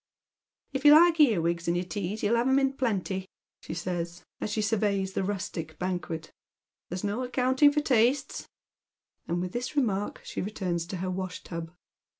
"If 0.73 0.83
you 0.83 0.93
like 0.95 1.19
earwigs 1.19 1.67
in 1.67 1.75
your 1.75 1.83
teas 1.85 2.23
you'll 2.23 2.35
have 2.37 2.47
'em 2.47 2.57
in 2.57 2.73
plenty," 2.73 3.27
she 3.61 3.75
says, 3.75 4.23
as 4.39 4.49
she 4.49 4.59
surveys 4.59 5.13
the 5.13 5.23
rustic 5.23 5.77
banquet. 5.77 6.31
"There's 6.89 7.03
no 7.03 7.21
accounting 7.21 7.71
for 7.71 7.81
tastes;" 7.81 8.47
and 9.27 9.39
with 9.41 9.51
this 9.51 9.75
remark 9.75 10.21
she 10.23 10.41
returns 10.41 10.87
to 10.87 10.97
her 11.05 11.11
wash 11.11 11.43
tub. 11.43 11.69